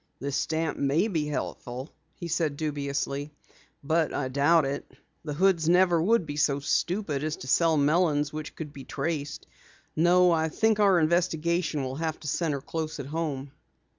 "This 0.19 0.35
stamp 0.35 0.79
may 0.79 1.07
be 1.07 1.27
helpful," 1.27 1.91
he 2.15 2.27
said 2.27 2.57
dubiously, 2.57 3.29
"but 3.83 4.11
I 4.15 4.29
doubt 4.29 4.65
it. 4.65 4.91
The 5.23 5.33
Hoods 5.35 5.69
never 5.69 6.01
would 6.01 6.25
be 6.25 6.37
so 6.37 6.59
stupid 6.59 7.23
as 7.23 7.35
to 7.35 7.47
sell 7.47 7.77
melons 7.77 8.33
which 8.33 8.55
could 8.55 8.73
be 8.73 8.83
traced. 8.83 9.45
No, 9.95 10.31
I 10.31 10.49
think 10.49 10.79
our 10.79 10.99
investigation 10.99 11.83
will 11.83 11.97
have 11.97 12.19
to 12.21 12.27
center 12.27 12.61
close 12.61 12.99
at 12.99 13.05
home." 13.05 13.51